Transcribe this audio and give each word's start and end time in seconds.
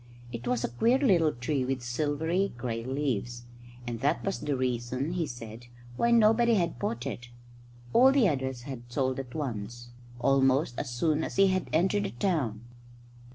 It 0.31 0.47
was 0.47 0.63
a 0.63 0.69
queer 0.69 0.97
little 0.97 1.31
tree 1.31 1.63
with 1.63 1.83
silvery 1.83 2.53
grey 2.57 2.83
leaves; 2.83 3.43
and 3.85 3.99
that 3.99 4.25
was 4.25 4.39
the 4.39 4.57
reason, 4.57 5.11
he 5.13 5.27
said, 5.27 5.67
why 5.95 6.09
nobody 6.09 6.55
had 6.55 6.79
bought 6.79 7.05
it. 7.05 7.29
All 7.93 8.11
the 8.11 8.27
others 8.27 8.63
he 8.63 8.71
had 8.71 8.91
sold 8.91 9.19
at 9.19 9.35
once 9.35 9.91
almost 10.17 10.79
as 10.79 10.89
soon 10.89 11.23
as 11.23 11.35
he 11.35 11.49
had 11.49 11.69
entered 11.71 12.05
the 12.05 12.09
town. 12.09 12.61